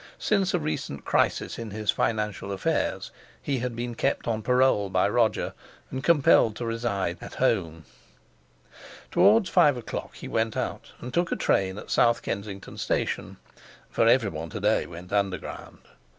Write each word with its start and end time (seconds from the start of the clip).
Since 0.17 0.55
a 0.55 0.59
recent 0.59 1.05
crisis 1.05 1.59
in 1.59 1.69
his 1.69 1.91
financial 1.91 2.51
affairs 2.51 3.11
he 3.39 3.59
had 3.59 3.75
been 3.75 3.93
kept 3.93 4.27
on 4.27 4.41
parole 4.41 4.89
by 4.89 5.07
Roger, 5.07 5.53
and 5.91 6.03
compelled 6.03 6.55
to 6.55 6.65
reside 6.65 7.19
"at 7.21 7.35
home." 7.35 7.85
Towards 9.11 9.47
five 9.51 9.77
o'clock 9.77 10.15
he 10.15 10.27
went 10.27 10.57
out, 10.57 10.91
and 11.01 11.13
took 11.13 11.37
train 11.39 11.77
at 11.77 11.91
South 11.91 12.23
Kensington 12.23 12.79
Station 12.79 13.37
(for 13.91 14.07
everyone 14.07 14.49
to 14.49 14.59
day 14.59 14.87
went 14.87 15.13
Underground). 15.13 15.77